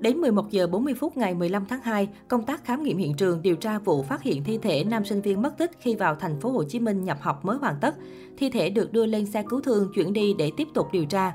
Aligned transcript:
Đến 0.00 0.16
11 0.16 0.50
giờ 0.50 0.66
40 0.66 0.94
phút 0.94 1.16
ngày 1.16 1.34
15 1.34 1.66
tháng 1.68 1.80
2, 1.82 2.08
công 2.28 2.44
tác 2.44 2.64
khám 2.64 2.82
nghiệm 2.82 2.98
hiện 2.98 3.14
trường 3.14 3.42
điều 3.42 3.56
tra 3.56 3.78
vụ 3.78 4.02
phát 4.02 4.22
hiện 4.22 4.44
thi 4.44 4.58
thể 4.62 4.84
nam 4.84 5.04
sinh 5.04 5.20
viên 5.20 5.42
mất 5.42 5.58
tích 5.58 5.70
khi 5.80 5.94
vào 5.94 6.14
thành 6.14 6.40
phố 6.40 6.50
Hồ 6.50 6.64
Chí 6.64 6.80
Minh 6.80 7.04
nhập 7.04 7.18
học 7.20 7.44
mới 7.44 7.56
hoàn 7.56 7.74
tất. 7.80 7.94
Thi 8.36 8.50
thể 8.50 8.70
được 8.70 8.92
đưa 8.92 9.06
lên 9.06 9.26
xe 9.26 9.42
cứu 9.48 9.60
thương 9.60 9.92
chuyển 9.94 10.12
đi 10.12 10.34
để 10.38 10.50
tiếp 10.56 10.68
tục 10.74 10.88
điều 10.92 11.04
tra. 11.04 11.32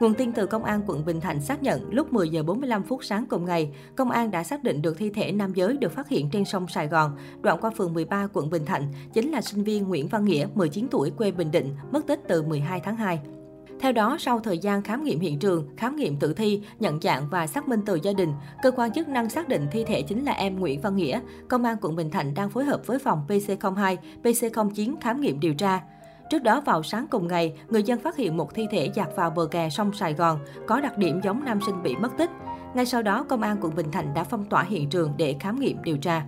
Nguồn 0.00 0.14
tin 0.14 0.32
từ 0.32 0.46
Công 0.46 0.64
an 0.64 0.80
quận 0.86 1.04
Bình 1.04 1.20
Thạnh 1.20 1.40
xác 1.40 1.62
nhận 1.62 1.90
lúc 1.90 2.12
10 2.12 2.28
giờ 2.28 2.42
45 2.42 2.82
phút 2.82 3.04
sáng 3.04 3.26
cùng 3.26 3.44
ngày, 3.44 3.70
công 3.96 4.10
an 4.10 4.30
đã 4.30 4.44
xác 4.44 4.64
định 4.64 4.82
được 4.82 4.98
thi 4.98 5.10
thể 5.10 5.32
nam 5.32 5.52
giới 5.54 5.76
được 5.76 5.92
phát 5.92 6.08
hiện 6.08 6.30
trên 6.30 6.44
sông 6.44 6.68
Sài 6.68 6.88
Gòn, 6.88 7.16
đoạn 7.40 7.58
qua 7.60 7.70
phường 7.76 7.94
13 7.94 8.28
quận 8.32 8.50
Bình 8.50 8.64
Thạnh, 8.64 8.92
chính 9.12 9.30
là 9.30 9.40
sinh 9.40 9.64
viên 9.64 9.88
Nguyễn 9.88 10.08
Văn 10.08 10.24
Nghĩa, 10.24 10.46
19 10.54 10.88
tuổi 10.90 11.10
quê 11.10 11.30
Bình 11.30 11.50
Định, 11.50 11.76
mất 11.92 12.06
tích 12.06 12.20
từ 12.28 12.42
12 12.42 12.80
tháng 12.80 12.96
2. 12.96 13.20
Theo 13.80 13.92
đó, 13.92 14.16
sau 14.20 14.40
thời 14.40 14.58
gian 14.58 14.82
khám 14.82 15.04
nghiệm 15.04 15.20
hiện 15.20 15.38
trường, 15.38 15.68
khám 15.76 15.96
nghiệm 15.96 16.16
tử 16.16 16.34
thi, 16.34 16.62
nhận 16.80 17.00
dạng 17.00 17.28
và 17.30 17.46
xác 17.46 17.68
minh 17.68 17.80
từ 17.86 17.98
gia 18.02 18.12
đình, 18.12 18.32
cơ 18.62 18.70
quan 18.70 18.92
chức 18.92 19.08
năng 19.08 19.28
xác 19.28 19.48
định 19.48 19.66
thi 19.72 19.84
thể 19.84 20.02
chính 20.02 20.24
là 20.24 20.32
em 20.32 20.60
Nguyễn 20.60 20.80
Văn 20.80 20.96
Nghĩa. 20.96 21.20
Công 21.48 21.64
an 21.64 21.76
quận 21.80 21.96
Bình 21.96 22.10
Thạnh 22.10 22.34
đang 22.34 22.50
phối 22.50 22.64
hợp 22.64 22.86
với 22.86 22.98
phòng 22.98 23.24
PC02, 23.28 23.96
PC09 24.22 24.94
khám 25.00 25.20
nghiệm 25.20 25.40
điều 25.40 25.54
tra. 25.54 25.80
Trước 26.30 26.42
đó 26.42 26.60
vào 26.60 26.82
sáng 26.82 27.06
cùng 27.10 27.28
ngày, 27.28 27.58
người 27.68 27.82
dân 27.82 27.98
phát 27.98 28.16
hiện 28.16 28.36
một 28.36 28.54
thi 28.54 28.66
thể 28.70 28.90
dạt 28.94 29.08
vào 29.16 29.30
bờ 29.30 29.46
kè 29.46 29.70
sông 29.70 29.92
Sài 29.92 30.14
Gòn, 30.14 30.38
có 30.66 30.80
đặc 30.80 30.98
điểm 30.98 31.20
giống 31.24 31.44
nam 31.44 31.60
sinh 31.66 31.82
bị 31.82 31.96
mất 31.96 32.10
tích. 32.18 32.30
Ngay 32.74 32.86
sau 32.86 33.02
đó, 33.02 33.24
công 33.28 33.42
an 33.42 33.56
quận 33.60 33.74
Bình 33.74 33.90
Thạnh 33.92 34.14
đã 34.14 34.24
phong 34.24 34.44
tỏa 34.44 34.62
hiện 34.62 34.90
trường 34.90 35.12
để 35.16 35.36
khám 35.40 35.60
nghiệm 35.60 35.82
điều 35.82 35.96
tra. 35.96 36.26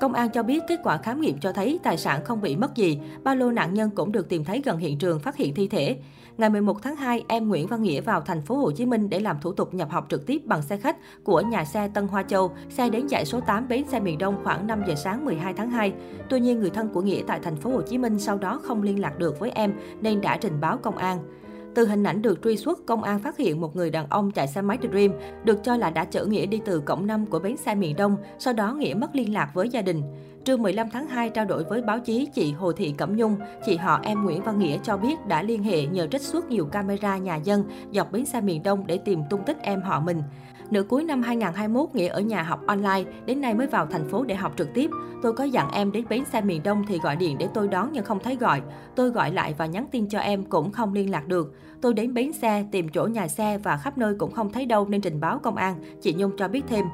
Công 0.00 0.12
an 0.12 0.30
cho 0.30 0.42
biết 0.42 0.62
kết 0.68 0.80
quả 0.82 0.96
khám 0.96 1.20
nghiệm 1.20 1.38
cho 1.40 1.52
thấy 1.52 1.80
tài 1.82 1.98
sản 1.98 2.24
không 2.24 2.40
bị 2.40 2.56
mất 2.56 2.74
gì, 2.74 3.00
ba 3.22 3.34
lô 3.34 3.50
nạn 3.50 3.74
nhân 3.74 3.90
cũng 3.90 4.12
được 4.12 4.28
tìm 4.28 4.44
thấy 4.44 4.62
gần 4.64 4.78
hiện 4.78 4.98
trường 4.98 5.20
phát 5.20 5.36
hiện 5.36 5.54
thi 5.54 5.68
thể. 5.68 5.98
Ngày 6.38 6.50
11 6.50 6.82
tháng 6.82 6.96
2, 6.96 7.24
em 7.28 7.48
Nguyễn 7.48 7.66
Văn 7.66 7.82
Nghĩa 7.82 8.00
vào 8.00 8.20
thành 8.20 8.42
phố 8.42 8.56
Hồ 8.56 8.70
Chí 8.70 8.86
Minh 8.86 9.10
để 9.10 9.20
làm 9.20 9.40
thủ 9.40 9.52
tục 9.52 9.74
nhập 9.74 9.90
học 9.90 10.06
trực 10.10 10.26
tiếp 10.26 10.42
bằng 10.44 10.62
xe 10.62 10.76
khách 10.76 10.96
của 11.24 11.40
nhà 11.40 11.64
xe 11.64 11.88
Tân 11.94 12.08
Hoa 12.08 12.22
Châu, 12.22 12.50
xe 12.68 12.90
đến 12.90 13.08
dãy 13.08 13.24
số 13.24 13.40
8 13.40 13.68
bến 13.68 13.84
xe 13.88 14.00
miền 14.00 14.18
Đông 14.18 14.36
khoảng 14.44 14.66
5 14.66 14.82
giờ 14.88 14.94
sáng 14.94 15.24
12 15.24 15.54
tháng 15.54 15.70
2. 15.70 15.92
Tuy 16.28 16.40
nhiên, 16.40 16.60
người 16.60 16.70
thân 16.70 16.88
của 16.88 17.02
Nghĩa 17.02 17.22
tại 17.26 17.40
thành 17.42 17.56
phố 17.56 17.70
Hồ 17.70 17.82
Chí 17.82 17.98
Minh 17.98 18.18
sau 18.18 18.38
đó 18.38 18.60
không 18.64 18.82
liên 18.82 19.00
lạc 19.00 19.18
được 19.18 19.40
với 19.40 19.50
em 19.50 19.72
nên 20.00 20.20
đã 20.20 20.36
trình 20.36 20.60
báo 20.60 20.78
công 20.82 20.96
an. 20.96 21.18
Từ 21.78 21.86
hình 21.86 22.04
ảnh 22.04 22.22
được 22.22 22.38
truy 22.44 22.56
xuất, 22.56 22.86
công 22.86 23.02
an 23.02 23.18
phát 23.18 23.36
hiện 23.36 23.60
một 23.60 23.76
người 23.76 23.90
đàn 23.90 24.06
ông 24.10 24.30
chạy 24.30 24.48
xe 24.48 24.62
máy 24.62 24.78
Dream, 24.92 25.10
được 25.44 25.64
cho 25.64 25.76
là 25.76 25.90
đã 25.90 26.04
chở 26.04 26.24
Nghĩa 26.24 26.46
đi 26.46 26.60
từ 26.64 26.80
cổng 26.80 27.06
5 27.06 27.26
của 27.26 27.38
bến 27.38 27.56
xe 27.56 27.74
miền 27.74 27.96
Đông, 27.96 28.16
sau 28.38 28.52
đó 28.54 28.74
Nghĩa 28.74 28.94
mất 28.94 29.14
liên 29.14 29.34
lạc 29.34 29.50
với 29.54 29.68
gia 29.68 29.82
đình. 29.82 30.02
Trưa 30.48 30.56
15 30.56 30.90
tháng 30.90 31.08
2 31.08 31.30
trao 31.30 31.44
đổi 31.44 31.64
với 31.64 31.82
báo 31.82 32.00
chí, 32.00 32.28
chị 32.34 32.52
Hồ 32.52 32.72
Thị 32.72 32.94
Cẩm 32.98 33.16
Nhung, 33.16 33.36
chị 33.66 33.76
họ 33.76 34.00
em 34.02 34.24
Nguyễn 34.24 34.42
Văn 34.42 34.58
Nghĩa 34.58 34.78
cho 34.82 34.96
biết 34.96 35.26
đã 35.26 35.42
liên 35.42 35.62
hệ 35.62 35.86
nhờ 35.86 36.06
trích 36.06 36.22
xuất 36.22 36.50
nhiều 36.50 36.66
camera 36.66 37.16
nhà 37.16 37.36
dân 37.36 37.64
dọc 37.92 38.12
bến 38.12 38.24
xe 38.24 38.40
miền 38.40 38.62
Đông 38.62 38.86
để 38.86 38.98
tìm 38.98 39.22
tung 39.30 39.44
tích 39.46 39.58
em 39.62 39.82
họ 39.82 40.00
mình. 40.00 40.22
Nửa 40.70 40.82
cuối 40.82 41.04
năm 41.04 41.22
2021, 41.22 41.94
Nghĩa 41.94 42.08
ở 42.08 42.20
nhà 42.20 42.42
học 42.42 42.60
online, 42.66 43.04
đến 43.26 43.40
nay 43.40 43.54
mới 43.54 43.66
vào 43.66 43.86
thành 43.86 44.08
phố 44.08 44.24
để 44.24 44.34
học 44.34 44.52
trực 44.56 44.74
tiếp. 44.74 44.90
Tôi 45.22 45.32
có 45.32 45.44
dặn 45.44 45.70
em 45.72 45.92
đến 45.92 46.04
bến 46.08 46.24
xe 46.24 46.40
miền 46.40 46.62
Đông 46.62 46.84
thì 46.88 46.98
gọi 46.98 47.16
điện 47.16 47.38
để 47.38 47.48
tôi 47.54 47.68
đón 47.68 47.90
nhưng 47.92 48.04
không 48.04 48.18
thấy 48.24 48.36
gọi. 48.36 48.62
Tôi 48.94 49.10
gọi 49.10 49.32
lại 49.32 49.54
và 49.58 49.66
nhắn 49.66 49.86
tin 49.90 50.08
cho 50.08 50.18
em 50.18 50.44
cũng 50.44 50.72
không 50.72 50.92
liên 50.92 51.10
lạc 51.10 51.28
được. 51.28 51.54
Tôi 51.82 51.94
đến 51.94 52.14
bến 52.14 52.32
xe, 52.32 52.64
tìm 52.72 52.88
chỗ 52.88 53.06
nhà 53.06 53.28
xe 53.28 53.58
và 53.58 53.76
khắp 53.76 53.98
nơi 53.98 54.14
cũng 54.18 54.32
không 54.32 54.52
thấy 54.52 54.66
đâu 54.66 54.88
nên 54.88 55.00
trình 55.00 55.20
báo 55.20 55.38
công 55.38 55.56
an, 55.56 55.74
chị 56.02 56.14
Nhung 56.18 56.32
cho 56.36 56.48
biết 56.48 56.64
thêm. 56.68 56.84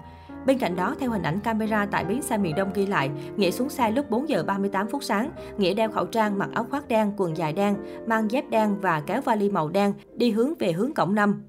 Bên 0.47 0.59
cạnh 0.59 0.77
đó, 0.77 0.95
theo 1.01 1.11
hình 1.11 1.23
ảnh 1.23 1.41
camera 1.41 1.87
tại 1.87 2.05
bến 2.05 2.23
xe 2.23 2.39
miền 2.39 2.55
Đông 2.55 2.71
ghi 2.75 2.87
lại, 2.87 3.11
Nghĩa 3.37 3.51
xuống 3.51 3.69
xe 3.69 3.91
lúc 3.91 4.11
4 4.11 4.29
giờ 4.29 4.45
38 4.47 4.89
phút 4.89 5.05
sáng. 5.05 5.31
Nghĩa 5.59 5.75
đeo 5.75 5.91
khẩu 5.91 6.07
trang, 6.07 6.39
mặc 6.39 6.49
áo 6.55 6.67
khoác 6.71 6.89
đen, 6.89 7.13
quần 7.17 7.37
dài 7.37 7.53
đen, 7.53 7.77
mang 8.07 8.31
dép 8.31 8.51
đen 8.51 8.81
và 8.81 9.03
kéo 9.07 9.21
vali 9.21 9.51
màu 9.51 9.69
đen, 9.69 9.93
đi 10.15 10.31
hướng 10.31 10.55
về 10.59 10.73
hướng 10.73 10.95
cổng 10.95 11.15
5. 11.15 11.43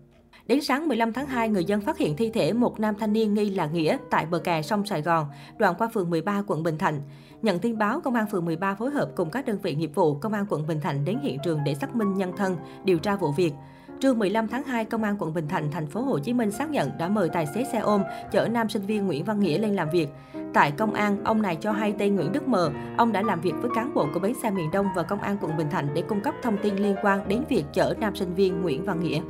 Đến 0.48 0.62
sáng 0.62 0.88
15 0.88 1.14
tháng 1.14 1.28
2, 1.28 1.50
người 1.50 1.66
dân 1.66 1.82
phát 1.82 1.98
hiện 1.98 2.16
thi 2.16 2.30
thể 2.30 2.54
một 2.54 2.80
nam 2.80 2.96
thanh 3.00 3.14
niên 3.14 3.34
nghi 3.34 3.50
là 3.50 3.66
Nghĩa 3.66 3.98
tại 4.10 4.26
bờ 4.26 4.40
kè 4.40 4.62
sông 4.62 4.86
Sài 4.86 5.02
Gòn, 5.02 5.26
đoạn 5.58 5.76
qua 5.78 5.88
phường 5.94 6.10
13 6.10 6.44
quận 6.48 6.64
Bình 6.64 6.78
Thạnh. 6.78 7.02
Nhận 7.42 7.60
tin 7.60 7.78
báo, 7.78 8.02
Công 8.02 8.16
an 8.16 8.26
phường 8.32 8.46
13 8.46 8.76
phối 8.76 8.92
hợp 8.92 9.10
cùng 9.16 9.30
các 9.30 9.46
đơn 9.46 9.58
vị 9.64 9.76
nghiệp 9.76 9.92
vụ 9.96 10.16
Công 10.16 10.34
an 10.34 10.46
quận 10.50 10.68
Bình 10.68 10.82
Thạnh 10.82 11.06
đến 11.06 11.20
hiện 11.24 11.38
trường 11.44 11.60
để 11.66 11.76
xác 11.76 11.96
minh 11.96 12.14
nhân 12.14 12.32
thân, 12.38 12.58
điều 12.84 13.00
tra 13.00 13.16
vụ 13.16 13.32
việc. 13.32 13.54
Trưa 14.00 14.14
15 14.14 14.48
tháng 14.48 14.64
2, 14.64 14.86
Công 14.86 15.04
an 15.04 15.16
quận 15.20 15.34
Bình 15.34 15.48
Thạnh, 15.48 15.72
thành 15.72 15.88
phố 15.88 16.02
Hồ 16.02 16.20
Chí 16.20 16.34
Minh 16.34 16.52
xác 16.52 16.70
nhận 16.70 16.92
đã 16.98 17.10
mời 17.10 17.30
tài 17.30 17.46
xế 17.46 17.64
xe 17.64 17.80
ôm 17.80 18.02
chở 18.32 18.48
nam 18.48 18.70
sinh 18.70 18.86
viên 18.86 19.08
Nguyễn 19.08 19.24
Văn 19.24 19.40
Nghĩa 19.40 19.58
lên 19.58 19.76
làm 19.76 19.90
việc. 19.90 20.10
Tại 20.54 20.72
công 20.72 20.94
an, 20.94 21.24
ông 21.24 21.42
này 21.42 21.58
cho 21.62 21.72
hay 21.72 21.94
tên 22.00 22.16
Nguyễn 22.16 22.32
Đức 22.32 22.48
Mờ, 22.48 22.72
ông 22.98 23.12
đã 23.12 23.22
làm 23.22 23.42
việc 23.42 23.54
với 23.62 23.72
cán 23.76 23.94
bộ 23.94 24.08
của 24.14 24.20
bến 24.20 24.34
xe 24.44 24.52
miền 24.52 24.72
Đông 24.72 24.88
và 24.96 25.04
công 25.04 25.22
an 25.22 25.38
quận 25.42 25.58
Bình 25.58 25.70
Thạnh 25.70 25.88
để 25.94 26.04
cung 26.10 26.22
cấp 26.22 26.36
thông 26.44 26.58
tin 26.64 26.76
liên 26.76 26.96
quan 27.04 27.28
đến 27.28 27.44
việc 27.50 27.64
chở 27.74 27.94
nam 28.00 28.16
sinh 28.16 28.34
viên 28.34 28.62
Nguyễn 28.62 28.86
Văn 28.86 29.00
Nghĩa. 29.00 29.22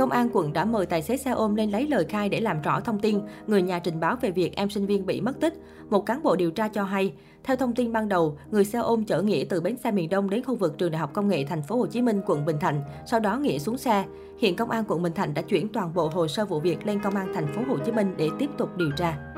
Công 0.00 0.10
an 0.10 0.28
quận 0.32 0.52
đã 0.52 0.64
mời 0.64 0.86
tài 0.86 1.02
xế 1.02 1.16
xe 1.16 1.30
ôm 1.30 1.54
lên 1.54 1.70
lấy 1.70 1.86
lời 1.88 2.04
khai 2.08 2.28
để 2.28 2.40
làm 2.40 2.62
rõ 2.62 2.80
thông 2.80 2.98
tin. 2.98 3.20
Người 3.46 3.62
nhà 3.62 3.78
trình 3.78 4.00
báo 4.00 4.16
về 4.20 4.30
việc 4.30 4.56
em 4.56 4.70
sinh 4.70 4.86
viên 4.86 5.06
bị 5.06 5.20
mất 5.20 5.40
tích. 5.40 5.54
Một 5.90 6.06
cán 6.06 6.22
bộ 6.22 6.36
điều 6.36 6.50
tra 6.50 6.68
cho 6.68 6.82
hay, 6.82 7.12
theo 7.44 7.56
thông 7.56 7.74
tin 7.74 7.92
ban 7.92 8.08
đầu, 8.08 8.38
người 8.50 8.64
xe 8.64 8.78
ôm 8.78 9.04
chở 9.04 9.22
Nghĩa 9.22 9.44
từ 9.48 9.60
bến 9.60 9.76
xe 9.76 9.90
miền 9.90 10.08
Đông 10.08 10.30
đến 10.30 10.42
khu 10.44 10.56
vực 10.56 10.78
trường 10.78 10.90
Đại 10.90 10.98
học 10.98 11.10
Công 11.12 11.28
nghệ 11.28 11.44
Thành 11.44 11.62
phố 11.62 11.76
Hồ 11.76 11.86
Chí 11.86 12.02
Minh, 12.02 12.20
quận 12.26 12.44
Bình 12.44 12.58
Thạnh. 12.60 12.82
Sau 13.06 13.20
đó 13.20 13.36
Nghĩa 13.36 13.58
xuống 13.58 13.78
xe. 13.78 14.04
Hiện 14.38 14.56
công 14.56 14.70
an 14.70 14.84
quận 14.88 15.02
Bình 15.02 15.12
Thạnh 15.12 15.34
đã 15.34 15.42
chuyển 15.42 15.68
toàn 15.68 15.94
bộ 15.94 16.08
hồ 16.08 16.28
sơ 16.28 16.44
vụ 16.44 16.60
việc 16.60 16.86
lên 16.86 17.00
công 17.00 17.16
an 17.16 17.32
thành 17.34 17.46
phố 17.46 17.62
Hồ 17.68 17.78
Chí 17.84 17.92
Minh 17.92 18.14
để 18.16 18.28
tiếp 18.38 18.50
tục 18.58 18.76
điều 18.76 18.90
tra. 18.90 19.29